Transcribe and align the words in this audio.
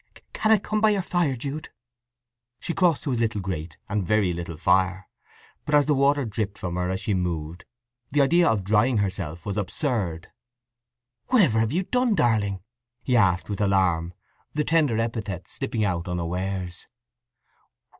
"Can 0.33 0.51
I 0.51 0.57
come 0.57 0.81
by 0.81 0.89
your 0.89 1.03
fire, 1.03 1.35
Jude?" 1.35 1.69
She 2.59 2.73
crossed 2.73 3.03
to 3.03 3.11
his 3.11 3.19
little 3.19 3.39
grate 3.39 3.77
and 3.87 4.03
very 4.03 4.33
little 4.33 4.57
fire, 4.57 5.07
but 5.63 5.75
as 5.75 5.85
the 5.85 5.93
water 5.93 6.25
dripped 6.25 6.57
from 6.57 6.75
her 6.77 6.89
as 6.89 6.99
she 7.01 7.13
moved, 7.13 7.65
the 8.09 8.21
idea 8.21 8.49
of 8.49 8.63
drying 8.63 8.97
herself 8.97 9.45
was 9.45 9.57
absurd. 9.57 10.29
"Whatever 11.27 11.59
have 11.59 11.71
you 11.71 11.83
done, 11.83 12.15
darling?" 12.15 12.63
he 13.03 13.15
asked, 13.15 13.47
with 13.47 13.61
alarm, 13.61 14.15
the 14.53 14.63
tender 14.63 14.97
epithet 14.97 15.47
slipping 15.47 15.85
out 15.85 16.07
unawares. 16.07 16.87